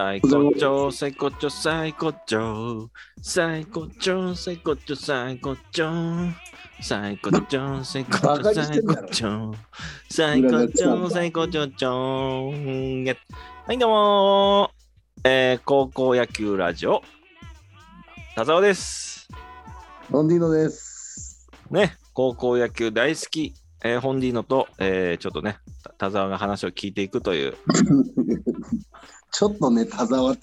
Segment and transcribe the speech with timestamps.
[0.00, 2.88] 最高潮、最高潮、最高潮。
[3.20, 6.32] 最高潮、最高潮、最高潮。
[6.80, 9.54] 最高潮、最高潮、最高潮。
[10.08, 12.50] 最高潮、最高潮、潮。
[13.04, 13.14] や
[13.66, 15.28] はい、どうもー。
[15.28, 17.02] えー、高校野球ラジオ、
[18.34, 19.28] 田沢です。
[20.10, 21.46] ロンディーノです。
[21.70, 23.52] ね、高校野球大好き、
[23.84, 27.54] えー、ホンディーノと、えー、ちょっとね、た田沢が話を聞いていくという、
[29.32, 30.40] ちょっとね、田沢、自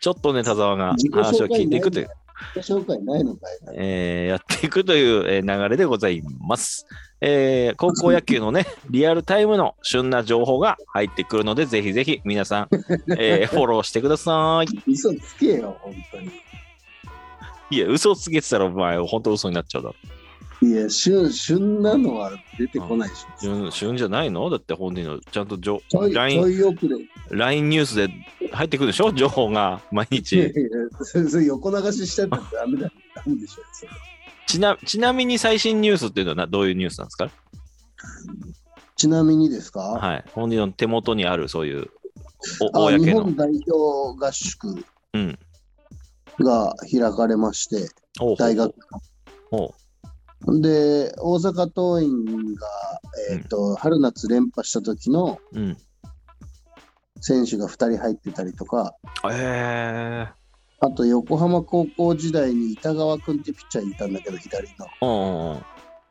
[0.00, 2.08] ちょっとね、田沢が己話を聞いていくという、
[2.54, 6.86] 己紹介ないのかいえーやっていくというえー流れでございます。
[7.20, 12.68] えー高校野球のね、 リアルタイムの旬な情報が入ってくるので、ぜひぜひ皆さん、
[13.18, 14.90] えー フォローしてください。
[14.90, 16.30] 嘘つけよ、本当に。
[17.70, 19.94] いや、嘘つけてたらお前、本当嘘になっちゃうだろ。
[20.62, 23.26] いや、旬、旬なのは出てこないでしょ。
[23.40, 24.48] 旬旬じゃないの？
[24.50, 27.36] だって本人のちゃんと情ちょい、ちょ LINE, い遅れ。
[27.36, 28.08] LINE ニュースで
[28.52, 29.12] 入ってくるでしょ？
[29.12, 30.38] 情報が毎いやい日。
[30.38, 30.48] や
[31.02, 32.90] それそれ横流ししちゃったらダメだ。
[33.14, 33.62] ダメでしょ。
[33.72, 33.92] それ
[34.46, 37.30] ちなちなみに最新ニュースっていうのはなどういうニュースなんですか？
[38.96, 40.24] ちなみにですか、はい。
[40.32, 41.90] 本人の手元にあるそういう
[42.72, 43.24] おあ日公の。
[43.24, 45.38] 本代表合宿うん。
[46.40, 47.88] が開かれまして、
[48.20, 48.74] おう大学。
[49.50, 49.74] おう
[50.46, 52.66] で、大阪桐蔭が、
[53.30, 55.76] えっ、と、春夏連覇した時のうん。
[57.20, 58.94] 選手が2人入ってたりとか、
[59.32, 60.28] え
[60.80, 64.86] あと横浜高校時代に板川君ってピッチャーいたんだけど、左の。
[64.86, 64.88] ー。
[65.00, 65.62] うんうんうん。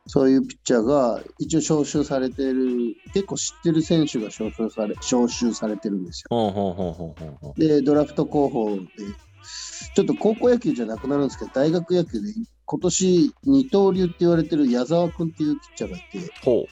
[0.06, 7.14] そういうピッチャーが一応招集されてる、結構知ってる選手が招集され招集されてるんですよ。
[7.56, 8.82] で、ドラフト候補で、
[9.94, 12.32] ちょっと高校野球じゃなくなるんですけど、大学野球で
[12.66, 16.66] 今年二刀流って言われてる矢沢君っていうピッチャーがいて、ほ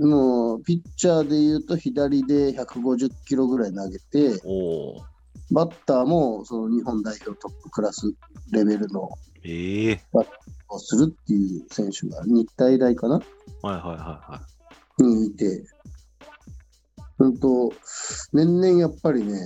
[0.00, 5.04] もうピッチャーで言うと左で150キロぐらい投げてう。、おう
[5.50, 8.12] バッターもその日本代表トップクラス
[8.52, 9.08] レベルの
[9.44, 10.00] ええ
[10.68, 13.14] をするっていう選手が日体大かな？
[13.14, 14.42] はいはいはいは
[15.00, 15.02] い。
[15.02, 15.64] にいて、
[17.16, 17.72] 本当、
[18.32, 19.38] 年々やっぱりね、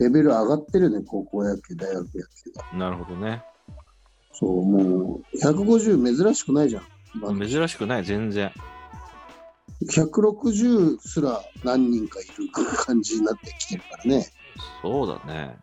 [0.00, 2.18] レベル上がってるね、高校野球、大学野球
[2.72, 2.78] が。
[2.78, 3.44] なるほどね。
[4.38, 6.82] そう、もう、150珍しくないじゃん。
[7.14, 8.52] 今珍しくない、全然。
[9.90, 14.26] 160すら何人かいる感じになってきてるからね。
[14.82, 15.56] そうだね。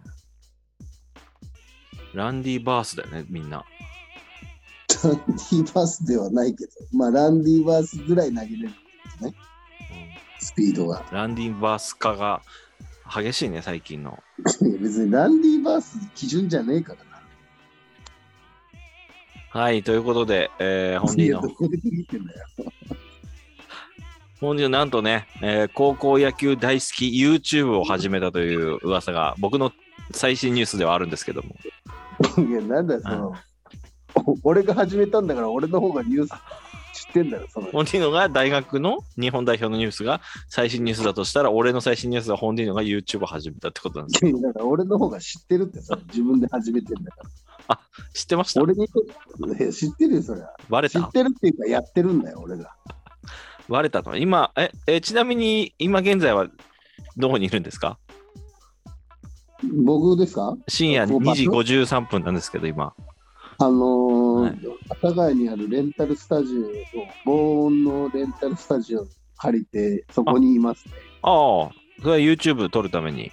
[2.14, 3.66] ランディバースだよね、みんな。
[5.04, 8.70] ランディバースではないけど、まあ、ランディバースぐらい投げれる
[9.22, 9.34] うん
[10.40, 11.06] スピードが。
[11.12, 12.42] ランディバース化が
[13.14, 14.22] 激しいね、最近の。
[14.80, 17.13] 別にランディバース基準じゃねえからな。
[19.54, 21.42] はい、ということで、えー、本人の。
[24.42, 29.72] 本人のなんとね、えー高校野球大好き YouTube を始めたという噂が、僕の
[30.12, 31.56] 最新ニュースではあるんですけども。
[32.50, 33.34] いや、なんだよ、その、
[34.26, 36.34] お俺が始めたんだから、俺の方がニュース知
[37.22, 37.68] ってんだよ、その。
[37.72, 40.20] 本人のが大学の日本代表のニュースが
[40.50, 44.38] 最新ニュースだとしたら、俺の最新ニュースは本人のが YouTube を始めたってことなんですよ。
[44.42, 47.18] だから俺の方が知ってるってさ、自分で始めてんだか
[47.68, 47.80] ら。
[48.14, 48.62] 知ってました？
[48.62, 50.50] 俺にといや知ってるよ、そりゃ。
[50.70, 52.72] バレ知ったてるっていうか、やってるんだよ、俺が。
[53.70, 54.18] バレたの？
[54.18, 56.48] 今え、え、ちなみに今現在は
[57.16, 57.98] どこにいるんですか？
[59.86, 60.58] 僕ですか？
[60.68, 62.94] 深夜こう2時53分なんですけど、今。
[63.60, 64.60] あのーはい
[64.90, 66.64] 阿佐ヶ谷にあるレンタルスタジオを、
[67.26, 70.94] 防音のレンタルスタジオを借りて、そこにいますね。
[71.22, 73.32] ああ、それは YouTube 撮るために。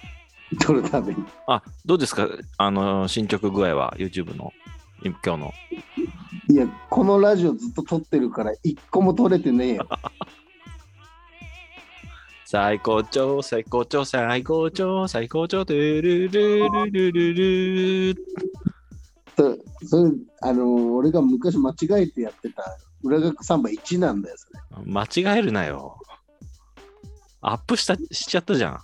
[0.59, 1.23] 撮るために。
[1.47, 2.27] あ、どうですか？
[2.57, 4.51] あの、進捗具合は？YouTube の？
[5.03, 5.53] 今日の？
[6.49, 9.87] いや、このラジオずっと撮ってるから、一個も撮れてねえよ。
[12.45, 18.25] 最高潮、最高潮、最高潮、最高潮、トゥルルルルルル
[19.37, 19.57] そ
[19.87, 20.11] それ、
[20.41, 24.59] あのー俺が昔間違えてやってた、裏学サンバ1なんだよ、それ。
[24.85, 25.97] 間違えるなよ。
[27.41, 28.79] アップしたしちゃったじゃ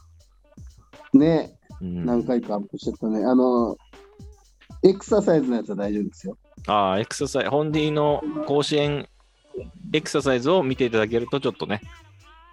[1.14, 1.86] ね、ん。
[1.86, 3.24] うん、何回かアップしちゃったね。
[3.26, 3.78] あのー
[4.84, 6.38] エクササイズのやつは大丈夫ですよ。
[6.68, 9.08] ああ、エクササイズ、ホンディの甲子園
[9.92, 11.82] エクササイズを見ていただけると、ちょっとね、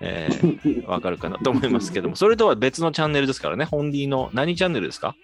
[0.00, 5.14] えー、 わかるかなと思いますけども、それとは別のチャンネルですからね、ホンディの何チャンネルですか？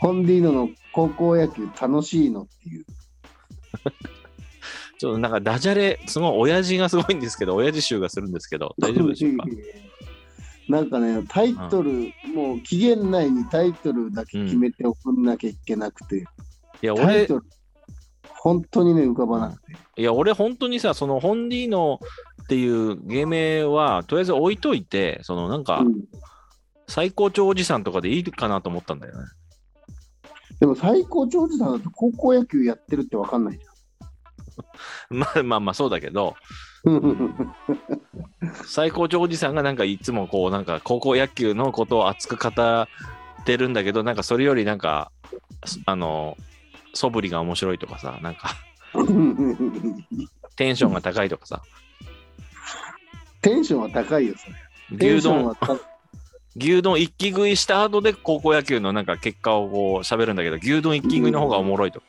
[0.00, 2.84] ホンディの高校野球楽しいのっていう。
[4.98, 9.44] ちょっとなんかダジャレ、すごい親父がすごいんですけど、親父集がするんですけど、 大丈夫でしょうか？
[10.68, 16.24] なんかね、タイトル、もう期限内にタイトルだけ決めて送んなきゃいけなくて、
[16.82, 17.40] いや、タイ俺、
[18.24, 19.76] 本当にね、浮かばなくて。
[19.98, 22.00] いや、俺本当にさ、そのホンディーノ
[22.42, 26.08] っていう芸名は、とりあえず置いといて、そのなんか、うん。
[26.88, 29.28] 最高潮おじさんとかでいいかなと思ったんだよね。
[30.60, 33.64] でも最高長寿さんだと高校野球やってるって分かんないじ
[35.10, 37.54] まあまあまあそうだけど、ゃん。
[38.64, 42.88] 最高潮おじさんがなんかいつもこうなんか高校野球のことを熱く語っ
[43.44, 45.10] てるんだけど、なんかそれよりなんか、
[45.64, 46.36] すあの、
[46.94, 48.56] 素振りが面白いとかさ、なんか。
[50.56, 51.62] テンションが高いとかさ、
[53.40, 54.50] テンションは高いよ、そ
[54.96, 55.14] れ。
[55.14, 55.44] 牛丼。
[55.44, 55.76] は、た
[56.58, 62.02] 牛丼一気食いした後で高校野球のなんか結果をこう喋るんだけど、牛丼一気食いの方がおもろいと。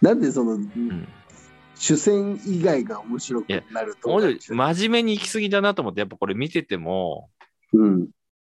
[0.00, 1.08] なんでその、うん
[1.78, 4.38] 主戦以外が面白くなると思俺う。
[4.40, 7.28] 真面目に行き過ぎだなと思って、やっぱこれ見てても、
[7.72, 8.08] うん。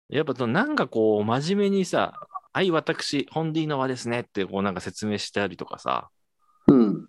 [0.10, 2.20] やっぱなんかこう、真面目にさ、
[2.52, 6.10] はい、私、ホンディーノはですねってこうなんか説明したりとかさ、
[6.68, 7.08] うん。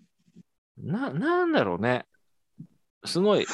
[0.77, 2.05] な、なんだろうね。
[3.05, 3.45] すごい、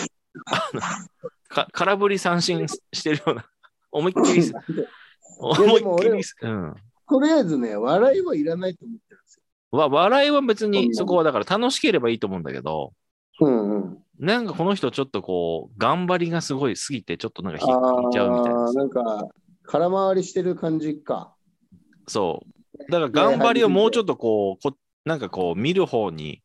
[1.71, 3.45] 空振り三振してるような、
[3.91, 4.51] 思いっきり、
[5.39, 6.75] 思いっきり、うん。
[7.09, 9.43] とりあえずね、笑いはいらないと思ってるんですよ。
[9.71, 12.93] わ笑いは別にそこはだから楽しければいいと思うんだけど、
[13.41, 14.03] うんうん。
[14.19, 18.73] なんかこの人ちょっとこう、頑張りがすごいすぎて、ちょっとなんか引いちゃうみたいな。
[18.73, 19.27] なんか、
[19.63, 21.33] 空回りしてる感じか。
[22.07, 22.91] そう。
[22.91, 24.75] だから頑張りをもうちょっとこう、こ
[25.05, 26.41] なんかこう、見る方に、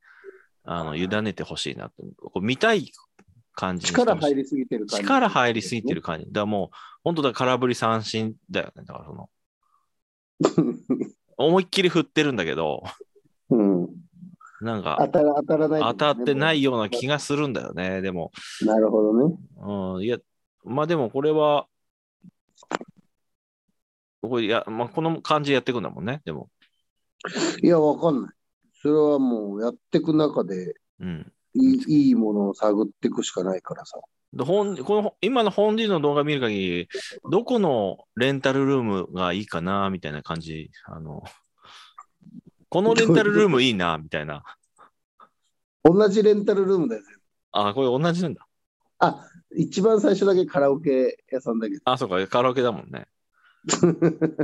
[0.62, 1.94] あの、委ねてほしいなと。
[2.30, 2.90] こう見たい
[3.54, 5.04] 感じ力入りすぎてる感じ。
[5.04, 6.26] 力入りすぎてる感じ。
[6.26, 8.84] だからもう、本当だ、空振り三振だよね。
[8.84, 9.30] だからその、
[11.36, 12.82] 思いっきり振ってるんだけど、
[13.50, 13.88] うん。
[14.60, 18.00] なんか、当たら当たらない、当たってないような気がするんだよね。
[18.00, 19.36] でも、なるほどね。
[19.96, 20.18] うん、いや、
[20.64, 21.66] まあでもこれは、
[24.22, 26.22] これいや、まあ、この感じでやっていくんだもんね。
[26.24, 26.48] でも、
[27.62, 28.34] いや、わかんない。
[28.72, 31.32] それはもうやっていく中でうん。
[31.54, 33.98] いいいいものを探っていくしかないからさ。
[34.32, 36.88] で本この今の本人の動画見る限り、
[37.30, 40.70] どこのレンタルルームがいいかなみたいな感じ。
[40.86, 41.22] あの、
[42.68, 44.42] このレンタルルームいいなみたいな。
[45.84, 47.06] 同じレンタルルームだよね。
[47.52, 48.46] あ、これ同じなんだ。
[48.98, 49.24] あ、
[49.56, 51.80] 一番最初だけカラオケ屋さんだけど。
[51.84, 53.06] あ、そうか、カラオケだもんね。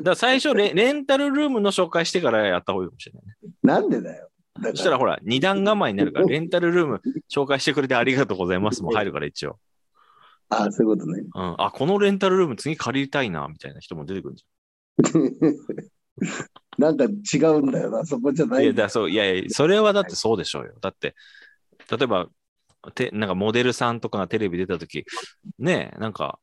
[0.02, 3.34] だ最初レ、レンタルルームの紹介してからやった方がいいかもしれないね。
[3.62, 4.29] なんでだよ。
[4.62, 7.00] そしたらほら、二段構えになるから、レンタルルーム
[7.30, 9.58] 紹介してくれてありがとうございますも入るから一応。
[10.48, 11.22] あ、そういうことね。
[11.34, 11.54] うん。
[11.58, 14.44] あ、このレンタルルーム次借りたいな、みたいな人も出てくるんじ
[16.78, 18.48] なんか違うんだよな、そこじゃゃ。
[18.48, 20.74] なんいいや、だそういやいや、それはだってそうでしょうよ。
[20.80, 21.14] だって、
[21.90, 22.28] 例えば、
[22.94, 25.04] てなんかモデルさんとかがテレビ出たとき、
[25.58, 26.38] ねえ、なんか、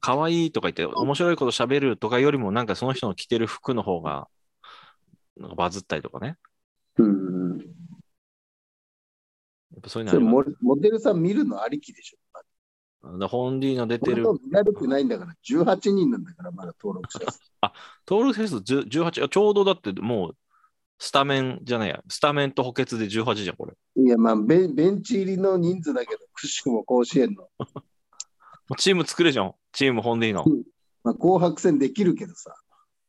[0.00, 4.28] 可愛いとか言って、面白いこと喋るとかよりも、なんかその人の着てる服の方が、
[5.36, 6.36] なんかバズったりとかね。
[6.98, 7.37] うんうん。
[9.78, 12.18] やっぱそういうのモモデルさん見るのありきでしょ？
[12.32, 17.40] ますだホンディの出てる見られてないんだから、18人なんだから、まだ登録者数。
[18.08, 20.36] 登録者数10 18、あちょうどだってもう、
[20.98, 23.74] スタメンじゃないや、スタメンと補欠で18じゃん、これ。
[24.02, 27.48] いや、まあベン、ベンチ入りの人数だけど、くしくも甲子園の。
[28.76, 30.44] チーム作れじゃん、チームホンディの。
[31.04, 32.52] まあ、紅白戦できるけどさ。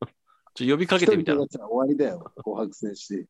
[0.54, 3.26] ちょ呼びかけてみたら終わりだよ、紅白戦して。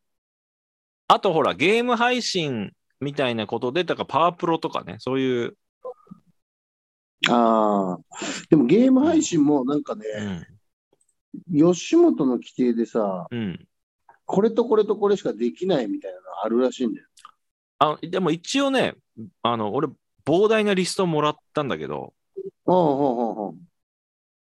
[1.09, 5.57] あとほら、ゲーム配信みたいなことで、だからパワープロとかね、そういう、
[7.29, 7.99] ああ。
[8.49, 10.05] でもゲーム配信もなんかね、
[11.51, 13.67] うん、吉本の規定でさ、うん。
[14.25, 17.07] これとこれとこれしかできないみたいなのあるらしいんだよ。
[17.79, 18.95] あ、でも一応ね、
[19.43, 19.89] あの、俺、
[20.25, 22.15] 膨大なリストもらったんだけど。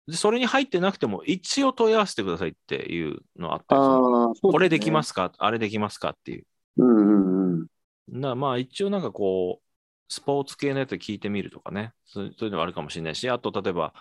[0.08, 4.52] でそれに入ってなくても、一応問い合わせてくださいっていうのあったああ、そう。
[4.52, 5.32] これできますすか？
[5.38, 6.12] あれできますか？
[6.12, 6.46] っていう。
[6.78, 7.68] うんうんうん。
[8.08, 13.94] なまあ一応なんかこう、スポーツ系のやつ聞いてみるとかね、そういうのはあるかもしれないし、あと例えば、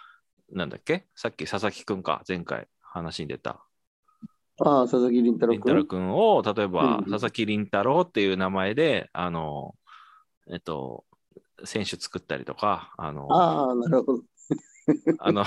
[0.52, 1.06] なんだっけ？
[1.16, 3.66] さっき佐々木くんか、前回話に出た。
[4.58, 5.88] ああ、佐々木麟太郎凛太郎君。
[5.88, 9.74] くんを、例えば、うん佐々木凛太郎っていう名前で、あの、
[10.50, 11.04] えっと、
[11.64, 14.22] 選手作ったりとか、あの、あああ、なるほど。
[15.32, 15.44] の、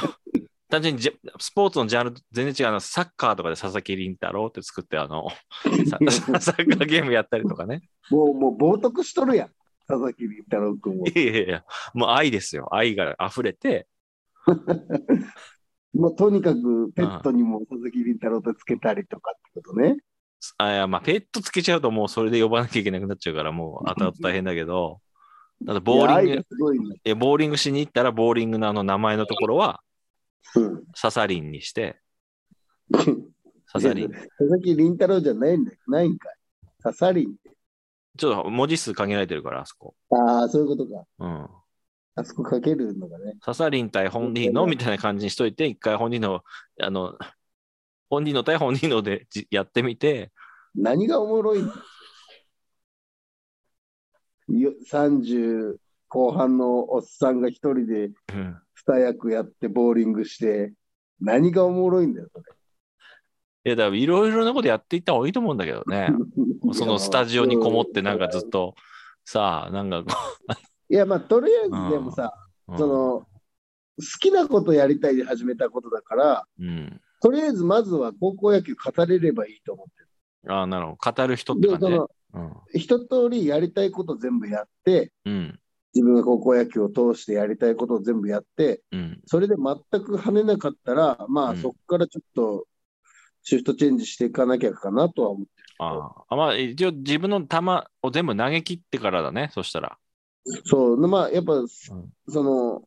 [0.70, 5.28] 単純にジャスポーツのジャンル全然違うの、サッカーとかで佐々木凛太郎って作って、あの、
[5.90, 7.82] ササッカーゲームやったりとかね。
[8.10, 9.50] もう、もう冒涜しとるやん。
[9.88, 11.06] 佐々木麟太郎君を。
[11.08, 11.64] いやいやいや、
[11.96, 12.70] もう愛ですよ。
[12.72, 13.88] 愛が溢れて、
[15.94, 19.98] もうとにかくペットにも佐々木麟太郎とつけたりとかってことね。
[20.58, 25.02] あいやまあ、ペットつけちゃうともうそれで呼ばなきゃいけなくなっちゃうから、もう 後々大変だけど、
[25.64, 26.44] だボーリン
[26.84, 27.02] グね。
[27.04, 29.89] えボーリングしに行ったら、ボーリングのあの名前のところは、うん。
[30.96, 32.00] ササリンにして、
[33.72, 34.10] ササリン。
[34.10, 35.78] 佐々木麟太郎じゃないんだよ。
[35.88, 36.36] ないんかい。
[36.82, 37.52] ササリンって。
[38.18, 39.96] ちょっと文字数限られてるから、あそこ。
[40.12, 41.06] ああ、そういうことか。
[41.20, 41.48] うん。
[42.16, 43.36] あそこかけるのがね。
[43.44, 46.44] ササリン対本人のみたいな感じにしといて、一回本人の、
[46.82, 47.18] あの、
[48.10, 50.32] 本人の対本人のでじやってみて、
[50.76, 51.74] 何がおもろいんだ
[54.50, 55.78] よ ?30
[56.08, 58.58] 後半のおっさんが一人でうん
[58.90, 60.74] 二役やってボーリングして、
[61.22, 62.44] 何がおもろいんだよ、それ。
[63.66, 66.10] いや、だからいろいろなことやっていった方がいいと思うんだけどね。
[66.74, 68.76] そのスタジオにこもってなんかずっと、
[69.26, 70.12] さあ、なんかこ
[70.90, 72.34] いや、まあ、とりあえずでもさ、
[72.68, 73.28] う、その、
[74.00, 77.02] 好きなことやりたいで始めたことだから、うん。
[77.22, 81.12] とりあえずまずは高校野球語れればいいと思ってああ、なるほど。
[81.12, 81.98] 語る人って感じね。
[82.32, 85.60] その、一通りやりたいこと全部やって、うん。
[85.96, 86.02] うん。
[86.02, 89.22] 自分が高校野球を通してやりたいことを全部やって、うん。
[89.26, 92.66] それで全く跳ねなかったら、まあ、うんそこからちょっと、
[93.44, 96.36] シフトチェンジしていかなきゃかなとは思ってああ。
[96.36, 97.58] まあ、一応自分の球
[98.04, 99.50] を全部投げ切ってからだね。
[99.54, 99.98] そしたら。
[100.46, 100.62] る。
[100.66, 101.54] そう、まあ、やっぱ、
[102.28, 102.84] その、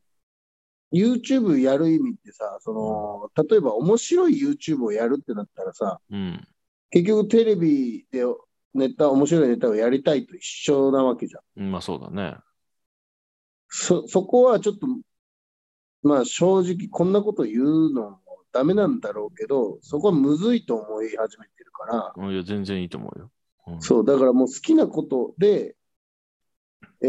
[0.93, 6.47] YouTube やる意味ってさ、その、例えば面白い YouTube をやるってなったらさ、うん。
[6.91, 8.23] 結局テレビで
[8.75, 11.63] ネタ、面白いネタをやりたいと一緒なわけじゃん。
[11.63, 12.35] うんまあそうだね。
[13.75, 14.87] そ、そこはちょっと、
[16.03, 18.19] まあ正直こんなこと言うのも
[18.51, 23.31] ダメなんだろうけど、そこはむずいと思い始めてるから、うんいや、全然いいと思うよ。
[23.67, 25.75] うんそう、だからもう好きなことで、
[27.01, 27.05] え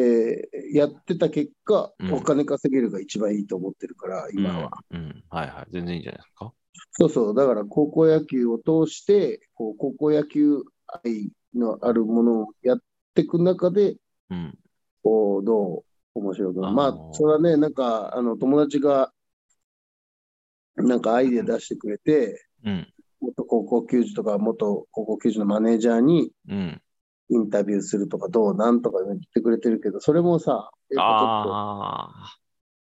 [0.73, 4.71] ーやってた結果、うんお金稼げるが一番いいと思ってるから、今は。
[4.91, 4.99] うん。
[4.99, 5.25] うん。
[5.29, 5.67] はいはい。
[5.71, 6.53] 全然いいんじゃないですか？
[6.93, 10.63] そうそう、だから高校野球を通して、こう高校野球
[11.05, 12.79] 愛のあるものをやっ
[13.15, 13.97] ていく中で、
[14.31, 14.59] うん。
[15.03, 19.13] こう、どう面白いまあ、それはね、なんか、あの、友達が、
[20.77, 22.87] なんかアイデア出してくれて、うん。
[23.21, 26.81] 元高校球児とか、元高校球児のマネージャーにうん。
[27.31, 32.35] インタビューするとか、どうなんとか言ってくれてるけど、それもさ、やっぱちょっと。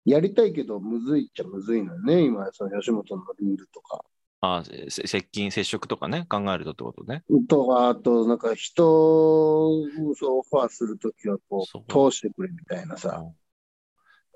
[0.05, 4.03] やりたいけど、むずいっちゃむずいのよね、今、その吉本のルールとか。
[4.41, 7.23] あ接近、接触とかね、考えるとってことね。
[7.49, 13.33] とか、あと、なんか人をオファーするときは、こそうう、通してくれみたいなさ、うん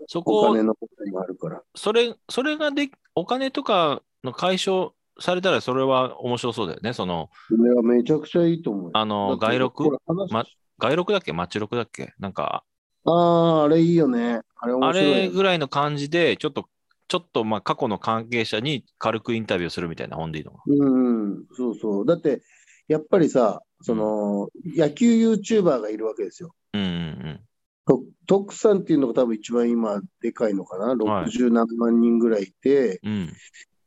[0.07, 1.61] そおこ金のこともあるから。
[1.75, 4.91] それ、それがで、お金とかの解消
[5.21, 6.91] されたら、それは面白そうだよね。
[6.91, 8.91] その、それはめちゃくちゃいいと思うよ。
[8.93, 9.97] あの、外録
[10.29, 10.43] ま
[10.77, 11.31] 外録だっけ？
[11.31, 12.13] 街録だっけ？
[12.19, 12.65] なんか、
[13.05, 14.41] ああ、あれいいよね。
[14.57, 15.21] あれ面あ白いよね。
[15.21, 16.67] れぐらいの感じで、ちょっと、
[17.07, 22.05] ちょっと、まあ、過去の関係者に軽くインタビューするみたいな本でいいのかうんうん、そうそう。
[22.05, 22.41] だって、
[22.87, 26.53] やっぱりさ、その、野球 YouTuber がいるわけですよ。
[26.73, 27.39] うんうん
[27.85, 30.95] と徳さんっていうのが多分一番今でかいのかな？
[31.03, 33.13] はい60何万人ぐらいいて、うん。
[33.13, 33.33] うん。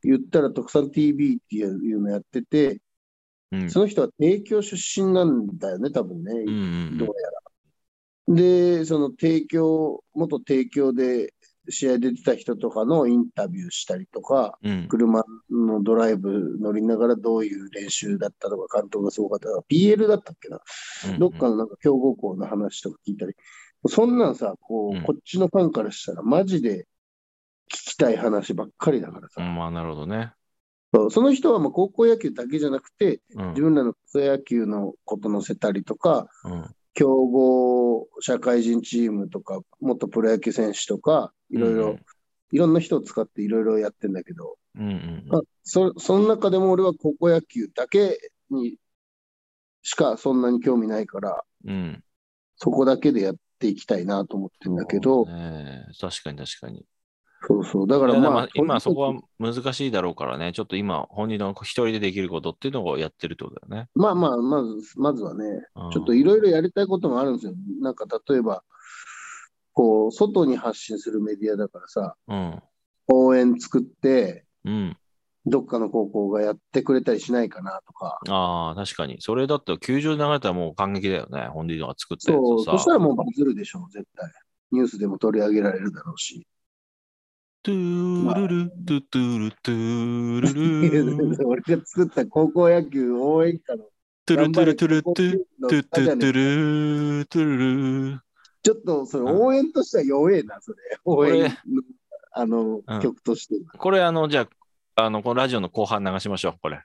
[0.03, 2.79] 言ったら徳さん TV っていうのやってて、
[3.51, 3.71] うん。
[3.71, 6.31] その人は帝京出身なんだよね、多分ね。
[6.31, 6.51] うんう
[6.91, 8.35] んどうやら。
[8.35, 11.33] で、その帝京、元帝京で
[11.69, 14.87] 試合出てた人とかのインタビューしたりとか、うん。
[14.87, 20.59] 車のドライブ乗りながらどういう練習だったとか、監督がすごかったとか、PL だったっけな、
[21.09, 23.33] うんどっかのなんか強豪校の話とか聞いたり、
[23.87, 26.87] そんなんさ、こう、うんこっちのファンからしたら、マジで
[27.71, 30.33] 聞きたい話ばっかりだからさ、うんまあ、なるほどね。
[30.93, 33.61] そうその人はもう高校野球だけじゃなくて、うん自。
[33.61, 36.75] 分らの草野球のこと載せたりとか、うん。
[36.97, 41.95] 強豪社会人チームとか、元プロ野球選手とか、いろいろ、
[42.51, 48.17] いろんな人を使っていろいろやってんだけど、うんうんまあ、そその中でも俺は高校野球だけ
[48.49, 48.77] に
[49.83, 51.71] しかそんなに興味ないから、うん。
[51.71, 52.03] うん。
[52.55, 56.83] そこだけでやっていきたいなと思ってるんだけど、ねえ確かに確かに。
[57.47, 63.89] そうそう、だかいやらまあ、今そこは難しいだろうからね、ちょっと今、本人の一人でできることっていうのをやってるってことだよね。
[63.93, 67.53] くまあまあ、まず、まずはね、うんちょっといろいろやりたいこともあるんですよ。
[67.81, 68.63] なんか例えば、
[69.71, 72.61] こう、外に発信するメディアだからさ、うん。
[73.07, 74.97] 応援作って、うん。
[75.45, 79.21] どっかの高校がやってくれたりしないかなとか、ああ、確かに。
[79.21, 81.47] それだって球場で流れたらもう感激だよね。
[81.53, 82.65] 本人が作ったやつそう。
[82.65, 84.29] そしたらもうバズるでしょう、絶対。
[84.71, 86.45] ニュースでも取り上げられるだろうし。
[87.67, 93.83] トゥルル、トゥトゥル、トゥルル、俺が作った高校野球応援歌の
[94.25, 98.21] トゥルトゥルトゥル、トゥトゥトゥトゥトゥル、トゥルル。
[98.63, 100.77] ちょっとそれ応援としては弱えな、それ。
[101.03, 101.57] 応援
[102.31, 103.55] あの、曲として。
[103.77, 104.47] これ、あの、じゃ
[104.95, 106.81] あ、の、このラジオの後半流しましょう、これ。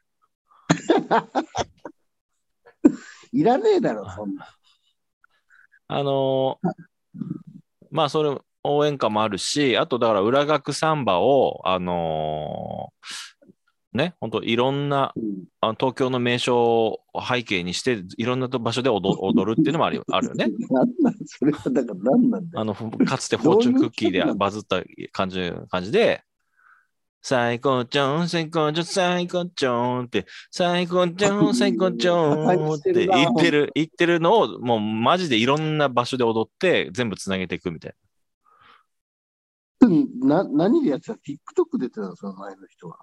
[3.31, 4.49] いらねえだろ、そんな。
[5.87, 6.59] あの
[7.93, 13.33] まあ、それ、応援歌もあるし、あと、だから、裏学サンバを、あのー
[13.93, 20.47] ね、本当いろんなうんあの東京の名所を背景にして、いろんな場所で踊踊るっていうのもあるよ あるよね。。
[20.71, 21.15] なんなん？
[21.27, 22.61] それはだから何なんだよ。
[22.61, 26.23] あの、かつてフォーチュンクッキーでバズった感じ感じで、
[27.21, 37.95] 最高ちゃん、最高ちゃん、最高ちゃんって、最高ちゃん、最高ちゃんって言ってる、言ってるのを、もうマジでいろんな場所で踊って、全部つなげていくみたい
[39.89, 42.17] な何でやってた ?TikTok 出てたの？
[42.17, 42.99] その前の人は。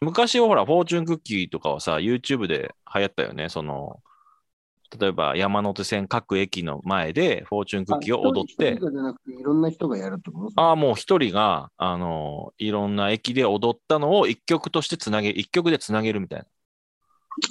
[0.00, 0.06] な。
[0.06, 3.48] 昔はほら、フォーチュンクッキーとかはさ、YouTube で流行ったよね。
[3.48, 4.00] その、
[4.98, 8.78] 例えば山手線各駅の前でフォーチュンクッキーを踊って
[9.26, 10.60] いろんな人がやるってこと？
[10.60, 16.46] ああ、もう一人が、あの、いろんな駅で踊ったのを一曲としてつなげ、一曲でつなげるみたいな。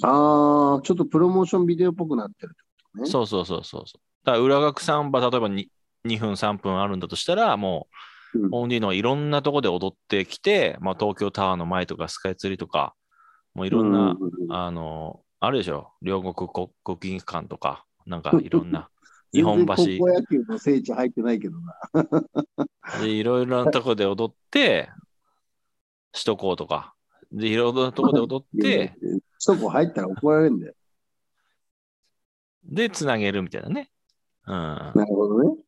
[0.08, 3.10] ああ、ちょっとプロモーションビデオっぽくなってるってことね。
[3.10, 4.00] そうそうそうそうそう。
[4.24, 5.68] だから裏学サンバ、例えば 2,
[6.04, 7.86] 2分、3分あるんだとしたら、もうんう、
[8.52, 12.94] オンディのいろんなとこで踊ってきて、まあ、東京タワーの前とかスカイツリーとか、
[13.54, 14.16] もういろんな、
[14.50, 15.92] あの、あるでしょ？
[16.02, 18.88] 両国国国技館とか、なんか いろんな、
[19.32, 21.74] 日本橋高校野球の聖地入ってないけどな。
[23.00, 24.90] で、いろいろなとこで踊って、
[26.12, 26.94] 首都高とか、
[27.32, 28.94] で、いろいろなとこで踊って、
[29.38, 30.74] そこ入ったら怒られるんだよ。
[32.64, 33.90] で、つなげるみたいなね。
[34.46, 34.54] うん。
[34.54, 35.65] なるほどね。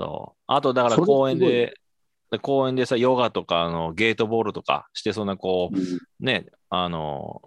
[0.00, 0.42] そう。
[0.46, 1.74] あと、だから公園で、
[2.30, 5.78] で公園でさ、ヨガとか、あの、ゲートボールとかしてそうな、こうん。
[5.78, 7.42] う、ね、あの、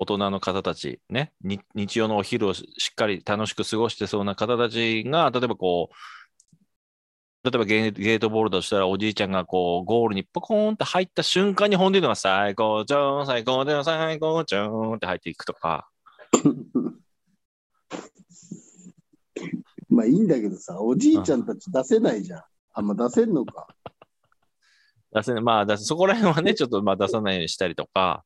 [0.00, 15.88] 大人の方たち、ね、に日曜のお昼をししっかり楽しく過ごしてそうな方たちが、例えばこう、例えばゲーゲートボールだとしたら、おじいちゃんがこう、ゴールにポコーンって入った瞬間に本人のが最高ちょん、最高ちょん、最高ちょんって入っていくとか、
[19.92, 22.42] まあいいんだけどさ、おじいちゃんたち出せないじゃん。
[22.74, 23.66] あんま出せんのか。
[25.12, 28.24] 出せまあ、出せそこら辺はね、ちょっとまあ出さないようにしたりとか、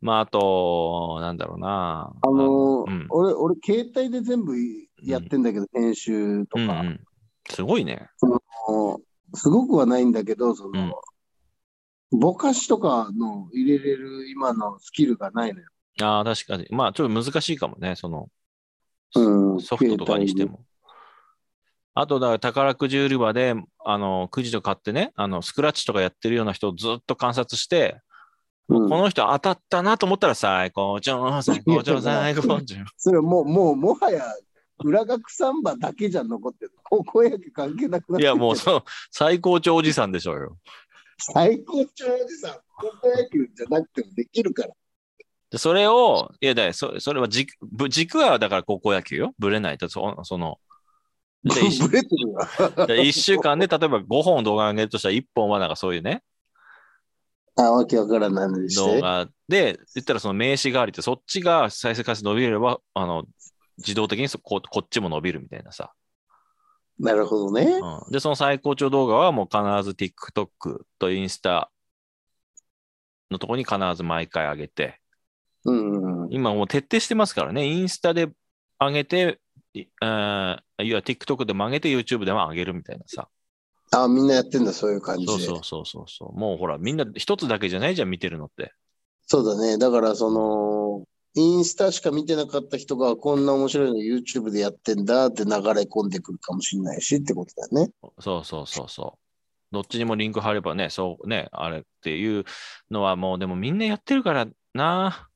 [0.00, 2.12] まあ、あと、なんだろうな。
[2.20, 4.54] あのーうん俺、俺、携帯で全部
[5.02, 7.00] やってんだけど、編集とか、うんうん、
[7.48, 8.08] すごいね。
[8.68, 9.00] も
[9.32, 11.00] うすごくはないんだけど、その、
[12.10, 15.68] ぼかしとかの入れれる今のスキルがないのよ。
[16.02, 16.66] ああ、確かに。
[16.70, 18.28] まあ、ちょっと難しいかもね、その、
[19.16, 20.60] うんソフトとかにしても。
[21.94, 23.54] あと、だから宝くじ売り場で、
[23.84, 28.00] あの、くじと買ってね、あの、スクラッチとかやってるような人をずっと観察して、
[28.68, 32.84] うんこの人当たったなと思ったら、最高ちょん、最高ちょん、最高ちょん。
[32.96, 34.24] それもう、もう、もはや、
[34.82, 36.72] 裏学サンバだけじゃん残ってる。
[36.82, 40.56] 高校野球関係なくなっいや、もう、そう、最高潮おじさんでしょうよ。
[41.18, 44.70] 最高潮おじさん、高校野球じゃなくてもできるから。
[45.50, 49.34] でそれを、いやだよそ、それは軸、ぶ軸はだから高校野球よ。
[49.38, 50.58] ぶれないと、そその、
[51.88, 52.46] ブレてるわ。
[52.86, 56.22] で1週間で例えば5本動画上げるとしたら1本はなんかそういうね、
[57.56, 58.96] あ、わけわからん何でして。
[58.96, 63.24] 動画で、言ったらその名刺代わりって、そっちが再生回数伸びれば、あの、
[63.78, 65.92] 自動的にそここっちも伸びるみたいなさ。
[66.98, 67.62] なるほどね。
[67.62, 71.70] うん、で、その最高潮動画はもう必ず TikTok とインスタ
[73.30, 75.00] のとこに必ず毎回上げて、
[75.64, 76.28] うん。
[76.30, 78.30] 今もう徹底してますからね、インスタで
[78.80, 79.43] 上げて、い
[80.00, 83.28] あーいや TikTok でも上げて YouTube でも上げるみたいなさ。
[83.90, 85.32] あ、みんなやってんだ、そういう感じで。
[85.32, 86.38] そうそうそうそうそう。
[86.38, 88.72] もうほら、みんな一つだけじゃないじゃん、見てるのって。
[89.26, 89.78] そうだね。
[89.78, 97.92] だから、その、インスタしか見てなかった人が、こんな面白いの YouTube でやってんだって流れ込んでくるかもしれないしってことだよね。
[98.20, 99.18] そうそうそうそう。
[99.72, 102.44] どっちにもリンク貼ればね、そうね、あれっていう
[102.90, 105.28] のはもうでもみんなやってるからな。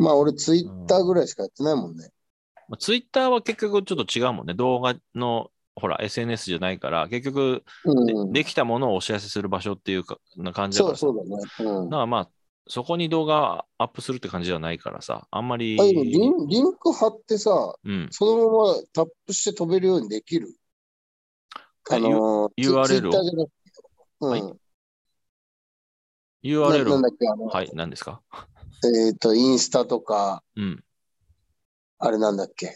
[0.00, 2.10] まあ、俺、ツイッターぐらいしかやってないもんね。
[2.78, 4.54] ツイッターは結局ちょっと違うもんね。
[4.54, 7.64] 動画の、ほら、SNS じゃないから、結局
[8.06, 8.32] で,、うん。
[8.32, 11.82] できたものをお知らせする場所っていうかな感じだそうからさそうだね。
[11.82, 11.90] うん。
[11.90, 12.30] だからまあ、
[12.68, 15.76] そこに動画アップするって感じじゃないからさ、あんまり。
[15.80, 18.08] あでもリン、リンク貼ってさ、うん。
[18.10, 20.54] そのままタップして飛べるようにできる。
[21.90, 22.86] あのー、URL を？
[22.86, 23.52] ツイッターじゃなくて。
[24.20, 24.30] うん。
[24.30, 24.52] はいな
[26.42, 26.90] URL を？
[26.90, 28.22] なんだっけ、あの、はい、何ですか？
[28.82, 30.84] えっ、と、インスタとか、うん。
[31.98, 32.74] あれなんだっけ、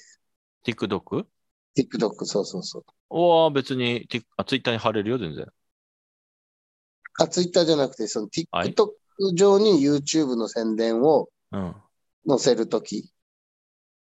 [0.67, 1.27] TikTok?
[1.77, 2.85] TikTok、そうそうそう。
[3.11, 5.47] は別に、ティあ、Twitter に貼れるよ、全然。
[7.19, 8.89] あ、ツイッターじゃなくて、そのはい TikTok
[9.35, 11.75] 上に YouTube の宣伝をうん。
[12.27, 13.11] 載せるとき。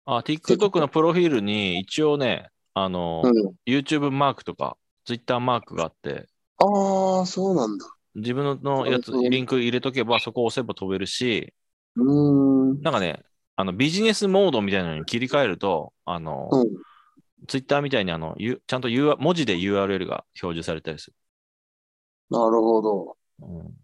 [0.05, 3.55] あ、TikTok のプロフィールに一応ね、あの、うん。
[3.67, 7.87] YouTube マークとか Twitter マークがあって、ああ、そうなんだ。
[8.15, 11.55] 自分のやつ、うんリンク入れとけばそこ押せば飛べるし、
[11.97, 12.83] うーん。
[12.83, 13.23] なんかね、
[13.57, 16.69] あのビジネスモードみたいなのに切り替えると、あの、うん。
[17.47, 21.17] Twitter みたいにあの、ゆちゃんと、U、文字で URL が表示されたりする。
[22.31, 23.17] なるほど。
[23.41, 23.75] うん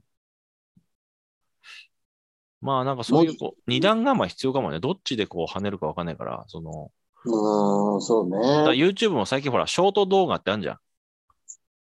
[2.62, 4.80] まあなんかそういうこう二段構え必要かもね。
[4.80, 6.90] どっちでこう跳ねるかわかんないから、その、
[7.24, 8.36] うーん、そうね。
[8.70, 10.78] YouTube も最近ほら、ショート動画ってあるじゃん。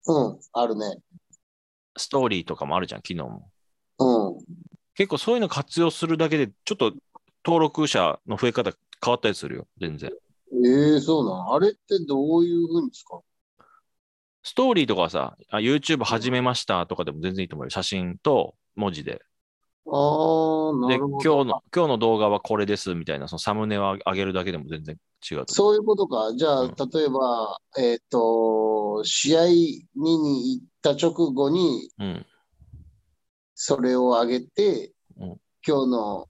[0.06, 0.96] うん、あるね。
[1.96, 3.48] ストーリーとかもあるじゃん、昨日も。
[3.98, 4.44] うん。
[4.94, 6.92] 結構そういうの活用するだけで、ちょっと
[7.44, 8.72] 登録者の増え方
[9.04, 10.10] 変わったりするよ、全然。
[10.64, 11.52] ええそうなん。
[11.54, 13.20] あれってどういうふうに使う
[14.44, 17.70] ストーリーとかはさ、あ YouTube 始めましたとかでも全然いいと思うよ。
[17.70, 19.22] 写真と文字で。
[19.86, 21.34] ああ、なで、るほど。
[21.34, 24.96] 今日の、今日の動画はこれですみたいな、そのサムネを上げるだけでも全然
[25.30, 25.44] 違う。
[25.46, 26.34] そういうことか。
[26.36, 32.26] じゃあ、うん例えば、えっと、試合にに行った直後に、うん。
[33.64, 36.28] それを上げて、うん今日の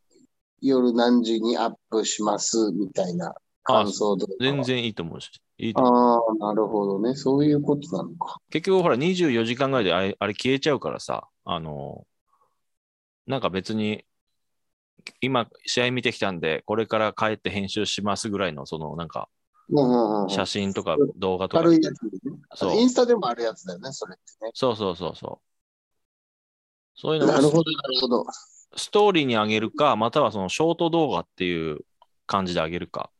[0.60, 4.34] 夜何時にアップしますみたいな感想動画。
[4.38, 5.30] 全然いいと思うし。
[5.56, 7.14] いいと思うああ、なるほどね。
[7.14, 8.36] そういうことなのか。
[8.50, 12.06] 結局ほら24時間ぐらいであれあれ消えちゃうからさ、あの、
[13.26, 14.04] なんか別に、
[15.22, 19.30] 今試合見てきたんで、これから帰って編集しますぐらいの、そのなんか。
[20.28, 21.62] 写真とか動画とか。
[21.62, 22.10] 軽いやつね。
[22.54, 24.50] そうインスタでもあるやつだよね、それってね。
[24.52, 25.51] そうそうそうそう。
[26.94, 28.24] そういうのをなるほど、なるほど。
[28.76, 31.80] ストーリーに上げるか、またはそのショート動画っていう
[32.26, 33.10] 感じで上げるか。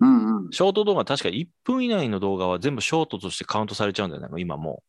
[0.00, 0.50] うんうん。
[0.50, 4.82] ショート動画、確か1分以内の動画は全部ショートとしてカウントされちゃうんだよね、今も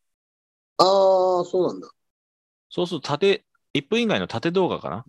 [0.79, 0.83] う。
[0.83, 1.89] ああ、そうなんだ。
[2.69, 5.05] そうすると縦、1分以外の縦動画かな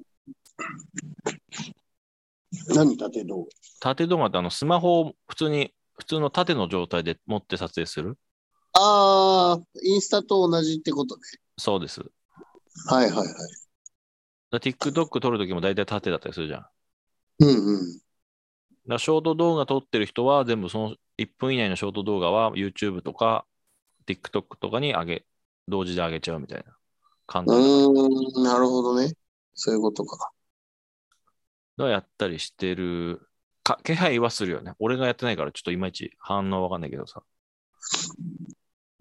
[2.69, 3.49] 何縦動
[3.81, 8.19] 縦動画ってあのスマホを普通に、普通の縦の状態で持って撮影する
[8.75, 11.23] 画ああ、インスタと同じってことね。
[11.59, 12.05] そうです。
[12.87, 13.29] はいはいはい。
[14.51, 16.67] ら TikTok 撮るときも大体縦だったりするじゃん。
[17.41, 18.01] うんうん。
[18.87, 23.47] らショート動画撮ってる人は全部その1分以内のショート動画は YouTube とか
[24.07, 25.25] TikTok とかに上げ、
[25.69, 26.77] 同時で上げちゃうみたいな
[27.27, 27.67] 簡単な。
[27.67, 29.13] うーん、なるほどね。
[29.55, 30.31] そういうことか。
[31.77, 33.29] がやったりしてる
[33.63, 34.73] か、気配はするよね。
[34.79, 37.23] 俺がやってないからちょっといまいち反応わかんないけどさ。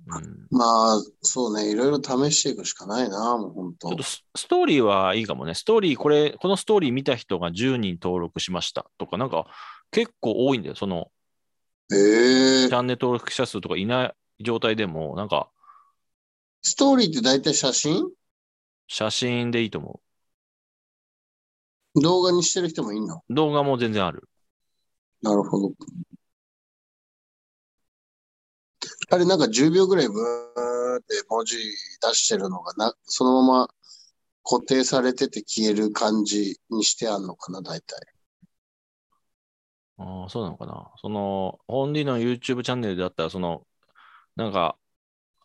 [0.06, 0.48] うん。
[0.52, 1.72] まあ、そうね。
[1.72, 4.04] いろいろ試していくしかないな、もう本当ちょっと。
[4.04, 5.56] スストーリーはいいかもね。
[5.56, 9.46] ストーリー、これ、このストーリー見た人が10人登録しましたとか、なんか
[9.92, 10.76] 結構多いんだよ。
[10.76, 11.12] その、
[11.92, 14.06] ええチャンネル登録者数とかいな
[14.40, 15.50] い状態でも、なんか
[16.62, 18.10] ストーリーって大体写真？
[18.88, 20.02] 写真でいいと思
[21.96, 23.18] 動画にしてる人もいんの？
[23.18, 23.34] う。
[23.34, 24.28] 動画も全然ある。
[25.22, 25.74] なるほど。
[29.10, 33.68] あれなんか10秒ぐらいブーって文字出してるのがな、そのまま
[34.44, 37.96] 固定されてて消える感じにしてあんのかな、大体。
[39.98, 40.92] ああ、そうなのかな。
[41.02, 43.66] その、本人の YouTube チャンネルだったら、その、
[44.36, 44.78] なんか、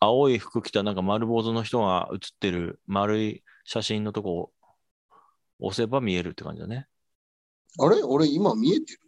[0.00, 4.52] 青い服着たなんか丸坊主の人が写ってる丸い写真のとこを
[5.58, 6.86] 押せば見えるって感じだね。
[7.80, 8.00] あれ？
[8.04, 9.00] 俺今見えてる？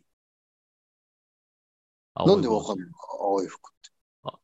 [2.14, 2.92] 青ないんでわかんないの？
[3.20, 3.74] 青い服っ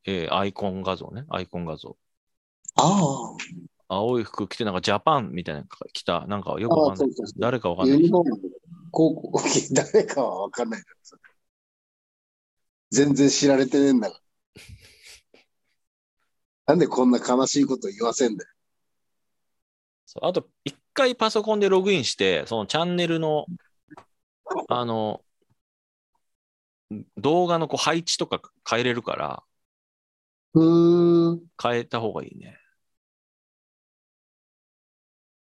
[0.04, 1.24] えーアイコン画像ね。
[1.28, 1.96] アイコン画像。
[2.76, 3.34] あ
[3.88, 7.16] 青い服着て、なんかジャパンみたいなの着た、なんかよあ、ああ、くわかんない。
[7.38, 8.10] 誰かわかんないユニ。
[8.10, 8.40] フォーム、
[8.90, 10.82] 高校、誰かはわかんない。
[12.90, 14.62] 全然知られてねえんだから。
[16.66, 18.50] なんでこんな悲しいこと言わせんだよ。
[20.22, 23.46] あと、一回パソコンでログインして、そのチャンネルの、
[24.68, 25.22] あの、
[27.16, 29.42] 動画のこう配置とか変えれるから、
[30.56, 31.42] うーん。
[31.62, 32.58] 変えた方がいいね。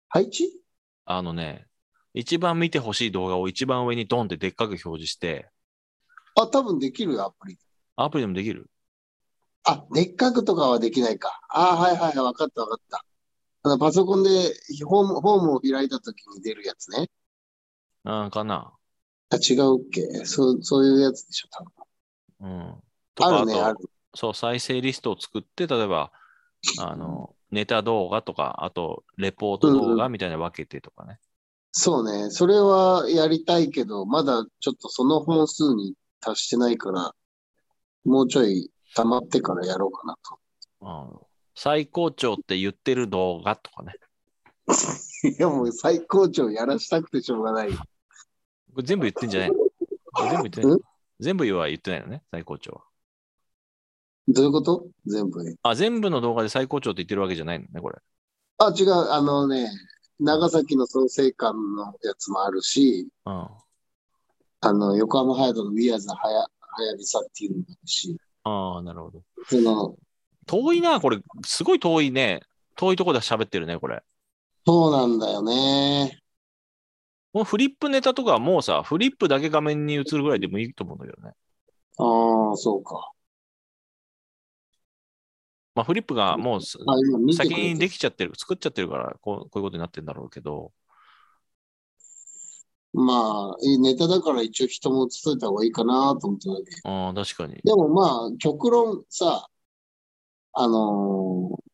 [0.09, 0.49] 配置？
[1.05, 1.67] あのね、
[2.13, 5.49] 一番見てほしい動画を一番上にドンってでっかく表示して、
[6.35, 7.57] あ、多分できるよ、アプリ。
[7.95, 8.69] アプリでもできる
[9.63, 11.39] あ、でっかくとかはできないか。
[11.49, 13.05] あ、はいはいはい、わかったわかった。
[13.63, 14.29] あのパソコンで
[14.85, 17.09] ホーム、ホームを開いたときに出るやつね。
[18.03, 18.73] うん、かな。
[19.29, 20.25] あ、違うっけ？
[20.25, 21.71] そう、そういうやつでしょ、多分。
[22.41, 22.75] うん。
[23.15, 26.11] とか、ああるね、あとる。、そう、再生リストを作って、例えば、
[26.79, 31.19] あの、ネタ動画とか、あと、レポート動画みたいな分けてとかね。
[31.71, 32.31] そうね。
[32.31, 37.13] それはやりたいけど、まだちょっとその本数に達してないから、
[38.05, 40.39] もうちょい溜まってからやろうかなと。
[40.81, 41.19] うん、
[41.53, 43.93] 最高潮って言ってる動画とかね。
[45.37, 47.77] いや、もう最高潮やらしたくてしょうがないよ。
[48.73, 50.79] これ全部言ってんじゃない全部言ってない
[51.19, 52.83] 全部は言ってないのね、最高潮は。
[54.27, 54.87] どういうこと？
[55.05, 55.55] 全部ね。
[55.61, 57.97] あ、全部の動画で最高潮って言ってるわけじゃないのね、これ。
[58.57, 58.91] あ、違う。
[59.11, 59.69] あのね、
[60.19, 63.47] 長崎の創生館のやつもあるし、うん。
[64.61, 66.47] あの、横浜ハヤトの We Are the はや、は
[66.89, 69.21] やびさっていうのもあるし、ああ、なるほど。
[69.47, 69.95] その、
[70.47, 71.19] 遠いな、これ。
[71.45, 72.41] すごい遠いね。
[72.75, 74.01] 遠いところで喋ってるね、これ。
[74.65, 76.19] そうなんだよね。
[77.33, 81.33] このフリップネタとかはもうさ、フリップだけ画面に映るぐらいでもいいと思うんだけどね。
[81.97, 83.11] ああ、そうか。
[85.75, 90.71] まあ、フリップがもう先にできちゃってる、作っちゃってるからこう、こういうことになってるんだろうけど、
[92.93, 96.89] まあ、いいネタだから一応人も映っといた方がいいかなと思ってただけ。
[96.89, 97.55] ああ、確かに。
[97.61, 99.49] でもまあ、極論さ、
[100.53, 101.65] あのー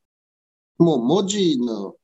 [0.81, 1.95] もう文字の、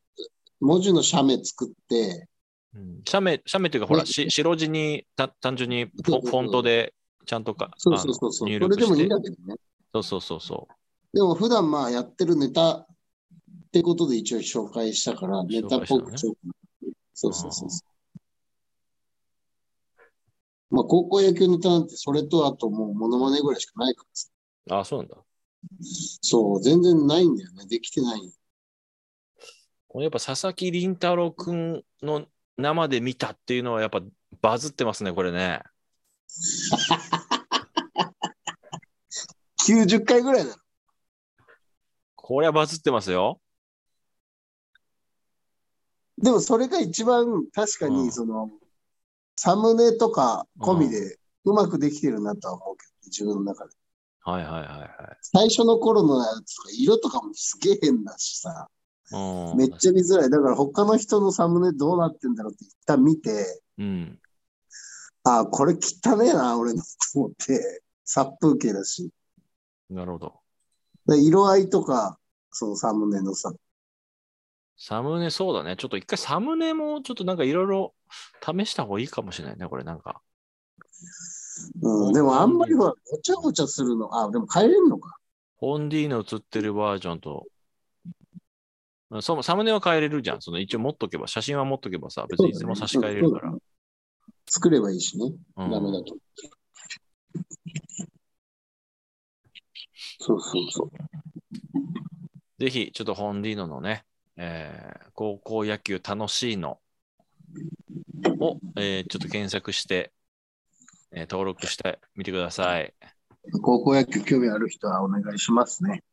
[0.60, 2.28] 文字の写メ作って、
[2.76, 3.02] うん。
[3.04, 4.06] 写メ、写メっていうか、ほら、ね。
[4.06, 6.94] し白地にた単純にフォントで
[7.26, 8.50] ちゃんとか、そうそうそうそう。
[8.50, 9.56] それでもいいんしてだけどね。
[9.92, 10.68] そうそうそうそ
[11.13, 12.86] でも普段まあやってるネタっ
[13.72, 16.54] てことで一応紹介したから、ネタっぽく紹介ししようかな
[17.13, 17.98] そうそうそうそう。
[20.70, 24.30] まあ高校野球ネタなんてそれとあともうモノマネぐらいしかないからさ。
[24.67, 24.74] う。
[24.74, 25.17] ああ、そうなんだ。
[26.22, 27.65] そう、全然ないんだよね。
[27.67, 28.32] できてない。
[29.88, 34.02] これやっぱ佐々木麟太郎くんの生で見たっていうのはやっぱ
[34.41, 35.62] バズってますね、これね。
[39.65, 40.62] 90回ぐらいだろ。
[42.28, 43.40] これはバズってますよ。
[46.18, 48.52] でもそれが一番確かうんにその、
[49.38, 53.74] サムネとか込みでうまくできてるなとは思うけど、自分の中で。
[54.24, 54.90] はいはいはいはい。
[55.22, 58.68] 最初の頃のやつとか色とかもすげえ変だしさ。
[59.13, 60.30] うんめっちゃ見づらい。
[60.30, 64.20] だから他の人のサムネどうなってんだろうって一旦見て、うん。
[65.24, 69.10] ああ、これ汚ねえな、俺のと思って、殺風景だし。
[69.90, 70.47] なるほど。
[71.08, 72.20] で色合いとか、
[72.52, 73.54] そのサムネのさ、
[74.78, 75.76] サムネ、そうだね。
[75.76, 77.96] ちょっと一回サムネもちょっとなんかいろいろ
[78.41, 80.22] 試した方がいいかもしれないね、これなんか。
[81.82, 85.17] うん、でもあんまりほら、ごちゃごちゃするの、あ、でも変えれんのか。
[85.58, 87.46] ホンディーの映ってるバージョンと、
[89.10, 90.41] うんそうサムネは変えれるじゃん。
[90.41, 93.52] その一応持っとけば、写真は持っとけばさ、別にいつでも差し替えれるから。
[93.52, 93.60] うん
[94.50, 95.26] 作ればいいしね、
[95.58, 96.15] うんダメだと。
[100.28, 100.90] そうそうそう。
[102.60, 104.04] ぜひ、ちょっとホンディーノのね、
[104.36, 106.80] えー高校野球楽しいの
[108.40, 110.12] を、えーちょっと検索して、
[111.12, 112.94] えー登録してみてください。
[113.62, 116.04] 高校野球興味ある人はお願いしますね。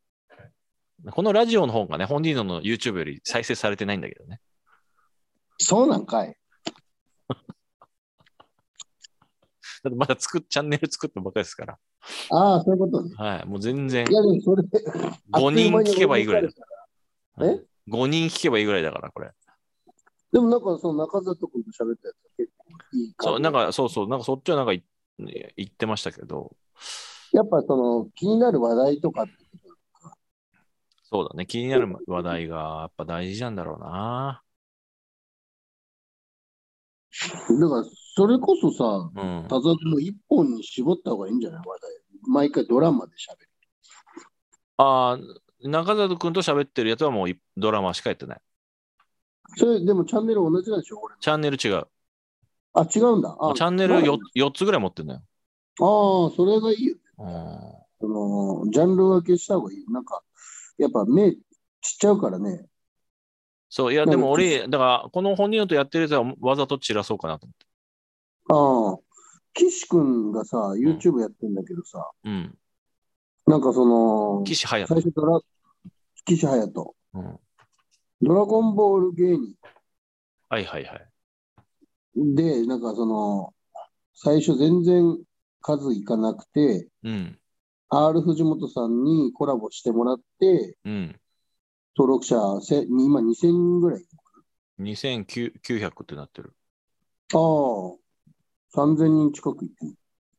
[1.11, 4.39] このラジオの方がね、ホンディーノの YouTube より再生されてないんだけどね。
[5.57, 6.37] そうなんかい。
[9.85, 11.77] だってまだ作っ、チャンネル作ったばっかりですから。
[12.31, 13.11] ああ、そういうことね。
[13.15, 13.45] はい。
[13.45, 14.63] もう全然いや、でもそれ、
[15.31, 16.49] 5人聞けばいいぐらいだ。
[17.41, 19.29] えはい5人聞けばいいぐらいだから、これ。
[20.31, 24.83] でもなんかその中里君と喋ったやつは結構いいそう、なんか、そうそう、なんかそっちはなんかい
[25.19, 26.55] 言ってましたけど、
[27.31, 29.31] やっぱその気になる話題とかって
[31.03, 34.41] そうだね、気になる話題がやっぱ大事なんだろうな。
[37.59, 37.83] だから
[38.15, 39.47] それこそさ、うん。
[39.49, 41.59] 田沢君も一本に絞った方がいいんじゃない？
[41.59, 41.91] 話題。
[42.27, 43.49] 毎回ドラマで喋る。
[44.77, 48.41] ああ、中里くんと喋ってるやつはもういドラマしかやってない。
[49.57, 50.99] それでもチャンネル同じなんでしょ？
[51.01, 51.15] 俺。
[51.19, 51.87] チャンネル違う。
[52.73, 53.37] あ、違うんだ。
[53.39, 55.21] あチャンネル 4, 4つぐらい持ってるのよ。
[55.79, 56.95] ああ、それがいいよ。
[57.19, 57.59] うん
[58.01, 58.07] そ
[58.65, 59.85] の、ジャンル分けした方がいい。
[59.89, 60.21] なんか、
[60.77, 61.39] やっぱ目ちっ
[61.97, 62.65] ちゃうからね。
[63.69, 67.64] そう、いや、でも俺、だから、この本人のとやってるやつはわざと散らそうかなと思って。
[68.49, 68.99] ああ、
[69.53, 72.57] 岸君がさ、YouTube やってんだけどさ、うん。
[73.47, 74.87] なんかその、岸隼人。
[74.87, 75.39] 最初ドラ、
[76.25, 77.39] 岸隼人、うん。
[78.21, 79.55] ドラゴンボール芸人
[80.49, 81.09] はいはいはい。
[82.15, 83.53] で、なんかその、
[84.13, 85.17] 最初全然
[85.61, 87.39] 数いかなくて、うん。
[87.89, 91.19] R 藤本さんにコラボしてもらって、うん。
[91.97, 94.05] 登録者せ、今2000人ぐらい。
[94.79, 96.53] 2900ってなってる。
[97.33, 98.04] ああ、
[98.75, 99.75] 3000人近くいて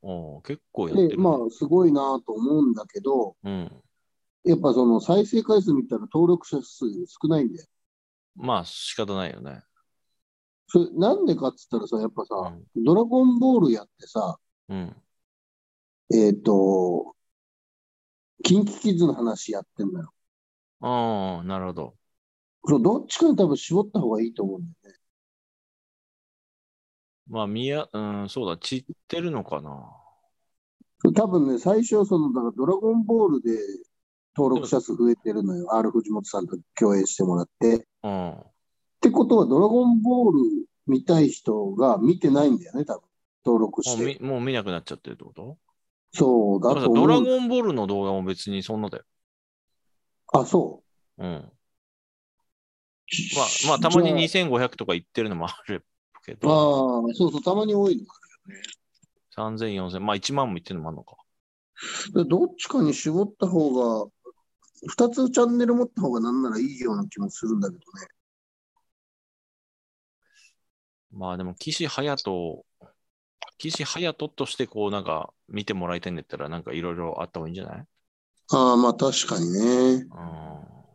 [0.03, 3.72] おー結構やってで、る、まあ、すごいなと思うんだけど、うん。
[4.44, 7.66] やっぱその再生回数見たら登録者数少ないんだよ。
[8.37, 9.62] まあ、仕方ないよね。
[10.68, 14.96] それなんでかっつったらさ、やっぱさ、うんドラゴンボールやってさ、うん。
[16.14, 17.16] えっ、と、
[18.44, 20.12] キンキキッズの話やってんだよ。
[20.81, 21.94] ああ、なるほど。
[22.81, 24.96] どっちかに多分絞った方がいいと思うんだよね。
[27.29, 29.93] まあ、みや、うん、そうだ、散ってるのかな。
[31.15, 33.59] 多分ね、最初はその、だからドラゴンボールで
[34.37, 35.75] 登録者数増えてるのよ。
[35.75, 37.77] R 藤本さんと共演してもらって。
[37.77, 38.37] っうん。
[39.01, 40.41] てことは、ドラゴンボール
[40.87, 43.03] 見たい人が見てないんだよね、多分。
[43.45, 44.19] 登録して。
[44.21, 45.59] 見もう見なくなっちゃってるってこと？
[46.12, 47.21] そうだだからさドラ。
[47.21, 49.05] ゴンボールの動画も別にそんなだよ。
[50.33, 50.83] あ、そ
[51.19, 51.25] う。
[51.25, 51.31] うん。
[51.31, 51.39] ま
[53.43, 55.85] あ、まあ、たまにじゃ2500とか言ってるのもある
[56.27, 58.17] けああど、、そうそう、たまに多いのあ
[59.31, 61.17] 3000、4000、まあ1万もいってるのもあるのか。
[62.15, 62.31] るよね。
[62.31, 64.11] どっちかに絞った方が、
[64.89, 68.09] 二つチャンネル持った方がなんならいいような気もするんだけどね。
[71.11, 72.65] まあでも、岸隼人、
[73.59, 77.87] 岸隼人としてこうなんか見てもらいたいんだったらなんかいろいろあった方がいいんじゃない？
[78.51, 80.07] ああ、まあ確かにね。
[80.11, 80.87] うん。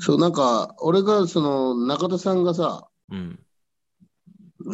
[0.00, 3.44] そう、なんか、俺が、その、中田さんがさ、うん。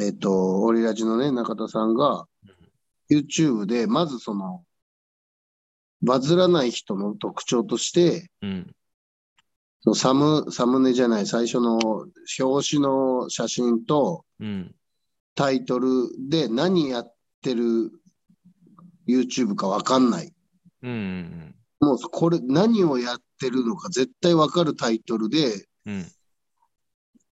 [0.02, 2.26] えっ、と、オリラジのね、中田さんが、
[3.10, 4.64] YouTube で、まずその、
[6.02, 8.74] バズらない人の特徴として、うん。
[9.80, 11.78] そのサム、サムネじゃない、最初の
[12.40, 14.74] 表紙の写真とうん。
[15.34, 15.88] タイトル
[16.28, 17.92] で何やってる
[19.06, 20.32] YouTube かわかんない。
[20.82, 20.90] うん。
[20.90, 21.54] うん。
[21.80, 26.06] もうこれ何をやってるのか絶対わかるタイトルでうん。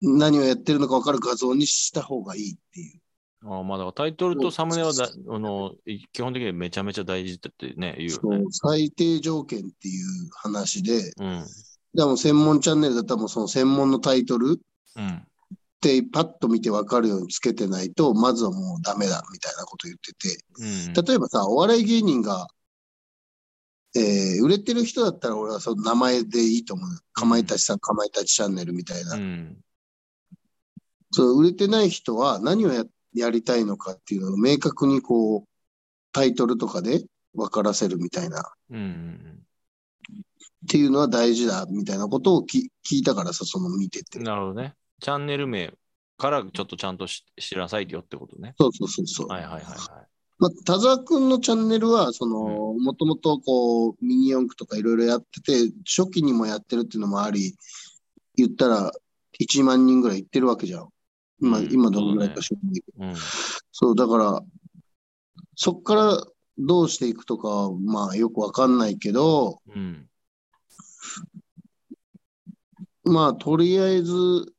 [0.01, 3.01] 何をやってるのかわかる画像にした方がいいっていう。
[3.43, 8.45] ああまあだからタイトルとサムネはだあのい基本的にめちゃめちゃ大事だってね、言うそよね。
[8.45, 11.45] う最低条件っていう話で、うん。
[11.93, 14.59] でも専門チャンネルだったらもうその専門のタイトル
[14.95, 15.07] うん。
[15.07, 15.23] っ
[15.81, 20.37] てパッと見てわかるようにつけてないと、まずはもうダメだみたいなこと言ってて。
[20.59, 21.05] うん。
[21.05, 22.47] 例えばさ、お笑い芸人が、
[23.95, 26.89] えー売れてる人だったら俺はその名前でいいと思う。
[27.13, 29.15] かまいたちさん、かまいたちチャンネルみたいな。
[29.15, 29.57] うん。
[31.11, 35.47] そう、売れてない人は何をややりたいのかっていうのを明確にこう、
[36.13, 38.77] タイトルとかで分からせるみたいな、っうん。
[38.77, 39.41] うん
[40.67, 44.19] ていうのは大事だみたいなことをき聞いたからさ、その見てて。
[44.19, 44.75] なるほどね。
[45.01, 45.73] チャンネル名
[46.17, 48.53] からちょっとちゃんとし知らさいよってことね。
[48.59, 49.27] そうそうそうそう。
[49.27, 49.77] はいはいはいはい。
[50.37, 57.55] まあ、田沢くんのチャンネルは、その、もともとこう、ミニ四駆とかいろいろやってて、初期にもやってるっていうのもあり、
[58.35, 58.91] 言ったら
[59.39, 60.89] 1万人ぐらい行ってるわけじゃん。
[61.41, 63.05] 今、うん今どのぐらいか知らないけど。
[63.05, 63.15] うん。
[63.71, 64.41] そう、だから、
[65.55, 66.23] そっから
[66.57, 70.07] どうしていくとかは、まあよくわかんないけど、うん。
[73.03, 74.53] まあとりあえず、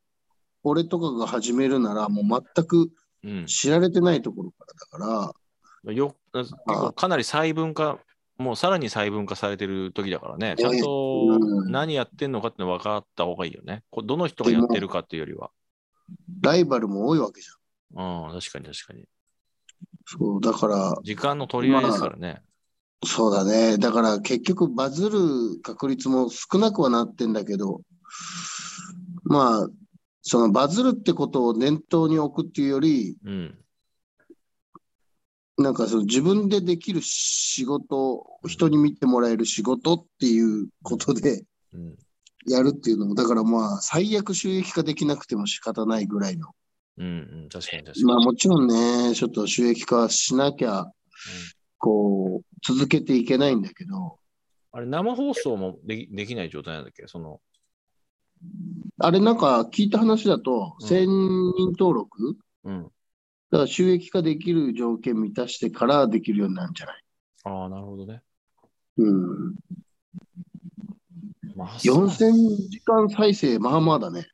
[0.65, 2.91] 俺とかが始めるなら、もう全く
[3.25, 3.47] うん。
[3.47, 4.67] 知られてないところか
[4.99, 5.33] らだか
[5.85, 7.99] ら、よ結構かなり細分化、
[8.37, 13.85] もうさらに細分化されてる時だからね、ちゃんとうん何やってんのかっての分かった方がいいよね。
[13.91, 15.51] こどの人がやってるかっていうよりは。
[16.41, 17.49] ライバルも多いわけじ
[17.95, 19.05] うん、確かに確かに。
[20.07, 22.43] そう、だから、時間の取り合いですからね。
[23.05, 23.79] そうだね。
[23.79, 25.19] だから結局バズる
[25.63, 27.81] 確率も少なくはなってんだけど、
[29.25, 29.69] まあ、
[30.23, 33.59] そのバズるってことを念頭に置くっていうより、うん。
[35.59, 41.97] なんかその自分でできる仕事、人に見てもらえる仕事っていうことでうん。
[42.47, 46.49] やるっていうのも、だからまあ、最悪収益化できなくても仕方ないぐらいの。
[46.99, 47.11] うん、う
[47.47, 48.05] ん、確かに確かに。
[48.05, 50.87] まあもちろんね、ちょっと収益化しなきゃ、
[51.79, 54.19] こう、続けていけないんだけど、
[54.73, 57.07] あれ、生放送もできできない状態なんだっけ？
[57.07, 57.41] その、
[58.99, 61.07] あれなんか聞いた話だと、うん1000
[61.57, 62.37] 人登録？
[62.65, 62.85] うん。
[62.85, 67.03] だから収益化できる条件満たしてからできるようになるんじゃない？
[67.45, 68.23] ああ、なるほどね。
[68.97, 69.13] う
[69.51, 69.55] ん。
[71.63, 74.27] まあ、4000時間再生、まあまあだね。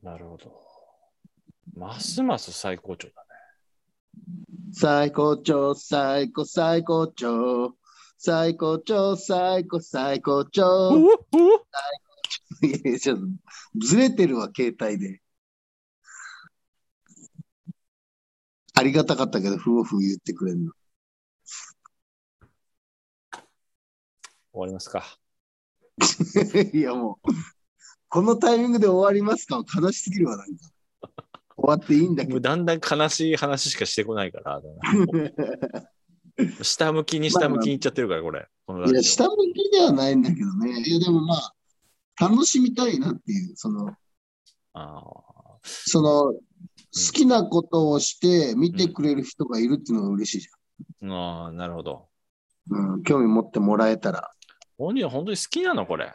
[0.00, 0.52] なるほど。
[1.74, 3.24] ますます最高潮だ
[4.72, 7.74] 最高潮、最高、最高潮。
[8.16, 10.50] 最高潮、最高、最高ね。
[10.52, 10.92] 潮。
[12.62, 13.26] いやちょっと
[13.84, 15.20] ずれてるわ、携帯で。
[18.74, 20.72] ありがたかったけど、ふうふう言ってくれるの。
[24.52, 25.18] 終わりますか。
[26.72, 27.28] いやもう、
[28.08, 29.62] このタイミングで終わりますか？
[29.80, 30.52] 悲しすぎるわ、なんか。
[31.56, 32.34] 終わっていいんだけど。
[32.34, 34.62] もうだんだん悲しい話しかしてこないから、
[36.62, 38.46] 下向きに下向きにいっちゃってるから、これ。
[38.90, 40.82] いや、下向きではないんだけどね。
[40.82, 41.54] いや、でもまあ、
[42.20, 43.92] 楽しみたいなっていう、その、
[44.74, 45.02] あ
[45.62, 46.40] その、好
[47.12, 52.08] きなことをして見てくれる人がいるっていうのが嬉しいじーあー、なるほど。
[52.70, 52.94] ゃん。
[52.94, 54.30] うん、興味持ってもらえたら。
[54.78, 56.06] 本人は本当に好きなのこれ？
[56.06, 56.12] 好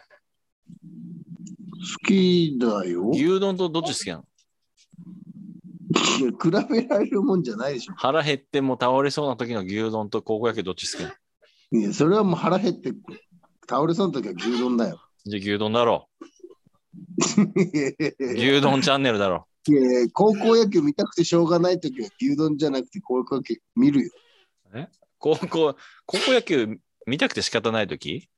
[2.07, 3.11] きだよ。
[3.13, 4.23] い牛丼とどっち好きなの？
[6.25, 6.31] や
[6.65, 7.93] 比べられるもんじゃないでしょ。
[7.97, 11.81] 腹減ってもう倒れそうな時の牛丼と高校野球どっち好きなの？
[11.81, 12.93] いや、それはもう腹減って
[13.69, 15.01] 倒れそうな時は牛丼だよ。
[15.25, 16.25] じゃあ牛丼だろう。
[18.33, 24.11] 牛丼チャンネルだろいやいや高校野球見たくてしょうがない時は牛丼じゃなくて高校野球見るよ。
[24.73, 24.87] う。
[25.17, 28.29] 高校、高校野球見たくて仕方ない時？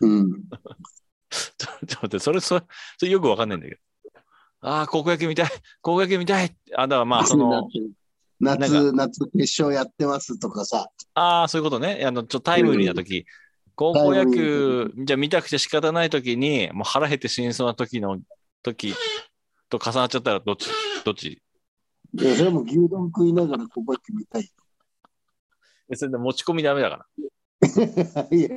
[0.00, 0.32] うん。
[1.30, 2.64] ちょっと待って、それ、それ、
[2.98, 3.80] それよくわかんないんだけど。
[4.60, 6.56] ああ、高校野球見たい、高校野球見たい。
[6.74, 7.68] あ、だからまあ、その、
[8.40, 10.88] 夏、夏決勝やってますとかさ。
[11.14, 12.04] ああ、そういうことね。
[12.04, 13.26] あの、ちょっとタイムリーな時、
[13.74, 18.18] 高校野球、じゃあ見たくて仕方ない時に、もう腹減って死にそうな時の、
[18.62, 18.94] 時
[19.68, 20.68] と重なっちゃったら、どっち、
[21.04, 21.42] どっち？
[22.14, 24.50] いや、それも牛丼食いながら高校野球見たい。
[25.90, 27.06] えそれで持ち込みダメだから。
[28.30, 28.48] いや、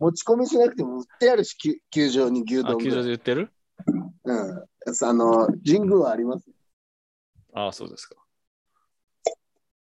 [0.00, 3.50] 持ち込みしなくても売ってあるし、球球場に牛あ、丼球場で言ってる？
[4.24, 4.64] うん。
[5.02, 6.50] あの、神宮はあります。
[7.52, 8.16] ああ、そうですか。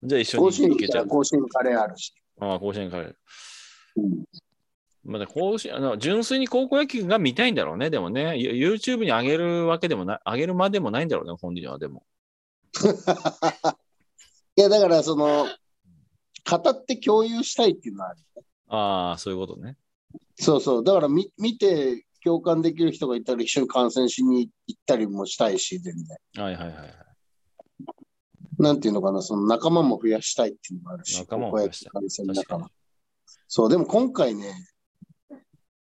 [0.04, 1.08] じゃあ一緒に行行けちゃう。
[1.08, 2.14] 甲子園カレーあるし。
[2.40, 3.18] ああ、甲子園帰る。
[3.96, 4.26] うん
[5.06, 7.90] まあ、甲子園あの純粋に高校野球が見たいんだろうね。
[7.90, 12.04] でもね、ユ YouTube に上げるわけでもない、上げるまでもないんだろうね、本人はでも。
[14.56, 15.48] いや、だから、その、
[16.50, 18.20] 語って共有したいっていうのはある。
[18.68, 19.78] ああ、そういうことね。
[20.36, 20.84] そうそう。
[20.84, 26.44] だから見、見て共感できる人がいたら一緒に観戦しに行ったりもしたいし、全然。
[26.44, 26.94] はいはいはいはい。
[28.58, 31.18] なんていうのかな、その仲間も増やしたいっていうのもあるし。
[31.20, 32.04] 仲間を増やしたい。
[33.48, 34.54] そう、でも今回ね、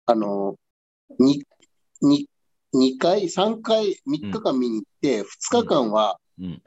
[0.05, 0.55] あの、
[1.19, 1.43] に、
[2.01, 2.29] に、
[2.73, 5.25] 2回、3回、3日間見に行って、2
[5.61, 6.63] 日間は、うん。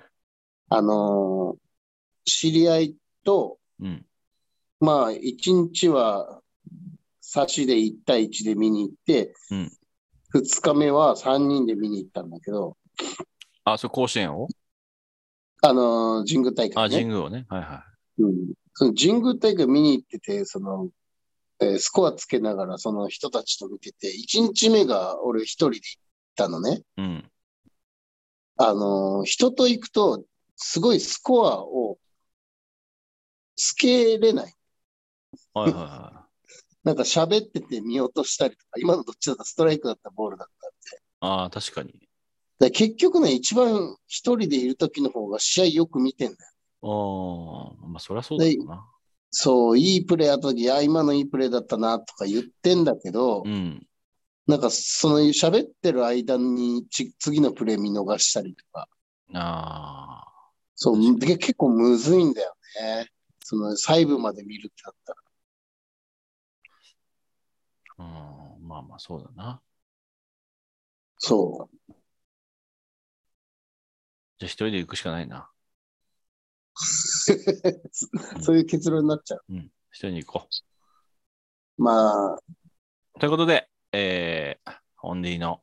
[0.69, 1.71] あのー
[2.25, 4.07] 知り合いと、うん。
[4.79, 6.43] まあ、1日は、
[7.33, 9.73] 差しで1対1で見に行って、うん
[10.35, 12.77] 2日目は3人で見に行ったんだけど、
[13.65, 14.47] あ、それ甲子園を？
[15.63, 16.97] あのー神宮大あ、会ね。
[16.97, 17.47] 神宮をね。
[17.49, 17.85] はいは
[18.19, 18.35] うん、
[18.75, 20.89] その神宮大会見に行ってて、その、
[21.61, 25.83] えースコアつけながらその人たちと見てて、1日目が俺一人で行っ
[26.37, 26.83] たのね。
[26.97, 27.01] い。
[27.01, 27.31] うん。
[28.57, 30.25] あのー人と行くと、
[30.55, 31.99] すごいスコアを
[33.57, 34.55] つけれない。
[35.55, 36.20] はいはいは
[36.85, 40.97] なんか喋ってて見落としたりとか、今のどっちだったストライクだったボールだったんで。
[40.97, 41.01] い。
[41.21, 42.09] ああ、確かに。
[42.59, 46.45] で結局ね、一番一人でいる時の方が試合よく見てんだ
[46.83, 47.75] よ。
[47.81, 48.87] ああ、まあそりゃそうだろうな。
[49.31, 53.87] そう、いいプレーやった時、あ、今のいいプレーだったなとか言ってんだけど、うん。
[54.47, 58.89] なんかその喋ってる間にち次のプレー見逃したりとか、
[59.35, 60.51] ああ。
[60.75, 63.09] そう、で結構むずいんだよね。
[63.45, 65.19] その細部まで見るってなったら。
[68.01, 68.69] うん。
[68.69, 69.61] まあまあそうだな。
[71.19, 71.93] そう。
[74.39, 75.51] じゃあ一人で行くしかないな。
[78.41, 79.45] そういう結論になっちゃう。
[79.51, 79.71] うん。
[79.91, 80.49] 一人に行こ
[81.77, 82.43] まあ、う。
[83.19, 85.63] ということで、えー、ホンディの、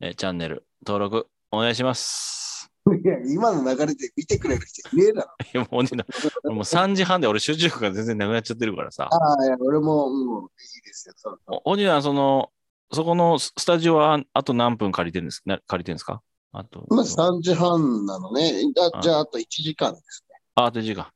[0.00, 2.57] えーチャンネル登録お願いします。
[2.86, 5.28] いや、今の流れで見てくれる人いねえだろ。
[5.44, 6.04] いや、もうホンディの、
[6.44, 9.08] 俺もう3時半で俺集中力が全然なくなっちゃってるからさ。
[9.10, 11.14] ああ、いや、俺も、もういいですよ。
[11.16, 12.50] そうそうおホンディはその、
[12.92, 16.22] そこのススタジオはあと何分借りてるんですな借りてるんですか？
[16.52, 16.86] あと。
[16.88, 18.62] まあ、3時半なのね。
[18.94, 20.40] あじゃあ、あと1時間ですね。
[20.54, 21.08] あ、あと1時間。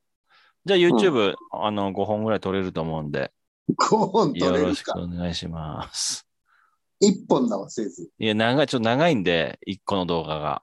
[0.65, 3.33] じゃあ YouTube、あの、5本ぐらい撮れると思うんで、
[3.71, 5.15] 5本取よろしくれるか。
[5.15, 6.27] お願いします。
[7.03, 10.63] 1本だわ、せいぜいや、長い、ちょっと長いんで、1個の動画が。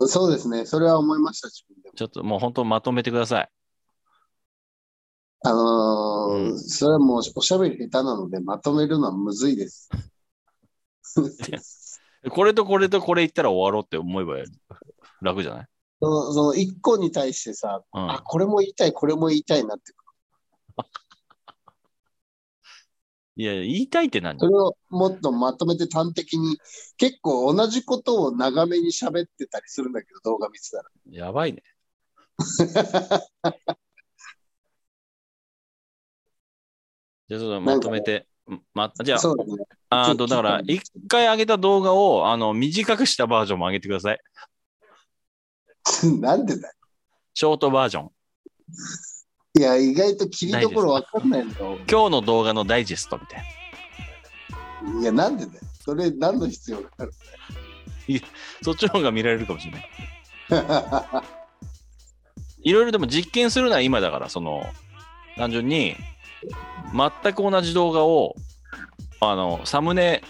[0.00, 0.08] い。
[0.08, 0.66] そうですね。
[0.66, 1.94] それは思いました、自分でも。
[1.96, 3.50] ちょっともう本当まとめてください。
[5.42, 9.88] あのーうんそれはもうおしゃべり下手なので、まとめるのはむずいです。
[12.30, 14.34] これとこれとこれ言ったら終わろうって思えば
[15.22, 15.66] 楽じゃない？
[16.00, 19.92] そのその1個に対してさ、うんあ、これも言いたい、これも言いたいなって。
[23.38, 24.38] いや、言いたいって何？
[24.38, 26.58] それをもっとまとめて端的に、
[26.96, 30.84] 結構同じことを長めに喋ってたりするんだけど、動画見てたら。
[31.10, 31.62] やばいね。
[37.28, 38.26] じゃあまとめて。
[38.72, 39.64] ま、じゃあ、そうですね。
[39.90, 44.20] あーとだから、一回上げた動画をあの短くしたバージョンも上げてください。
[46.20, 46.74] なんでだよ。
[47.34, 48.10] ショートバージョン。
[49.56, 51.78] いや、意外と切りどころわかんないのよ。
[51.90, 53.44] 今日の動画のダイジェストみたい
[54.92, 55.00] な。
[55.00, 55.60] いや、なんでだよ。
[55.80, 57.12] それ何の必要がある
[58.62, 59.88] そっちの方が見られるかもしれない。
[62.62, 64.62] いろいろでも実験するのは今だから、その、
[65.36, 65.96] 単純に、
[66.92, 68.34] 全く同じ動画を、
[69.20, 70.22] あの、サムネ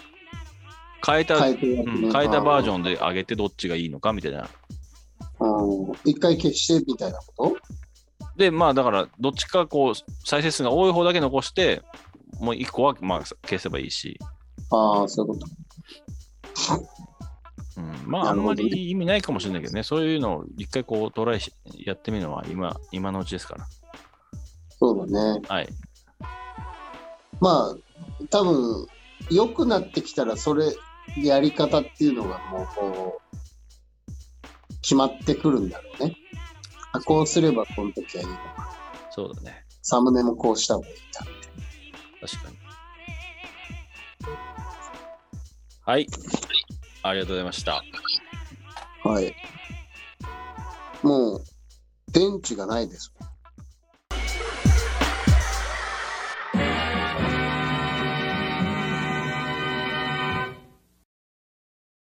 [1.05, 2.79] 変えた、変えねうん変えたバージョン。
[2.79, 4.47] ンで上げてどっちがいいのかみたいな。
[5.39, 7.55] うん一回消してみたいなこ
[8.37, 9.93] で、まあだから、どっちかこう、
[10.25, 11.81] 再生数が多い方だけ残して、
[12.39, 14.19] もう一個はまあ消せばいいし、
[14.69, 15.47] とああ、そういうこと。
[17.77, 21.53] うん、まああんまり意味ないかもしれないけどね、そういうのを一回こうトライし
[21.85, 23.65] やってみるのは今今のうちですから。
[24.79, 25.41] そうだね。
[25.47, 25.67] はい。
[27.39, 28.87] まあ、多分、
[29.29, 30.65] 良くなってきたら、それ、
[31.23, 36.15] やり方っていうのがもうこう、決まってくるんだろうね。
[36.93, 38.69] あ、こうすればこの時はいいのか。
[39.11, 39.65] そうだね。
[39.81, 41.25] サムネもこうした方がいいか。
[42.21, 42.57] 確かに。
[45.85, 46.07] はい。
[47.03, 47.83] ありがとうございました。
[49.03, 49.33] はい。
[51.03, 51.43] もう、
[52.11, 53.13] 電池がないです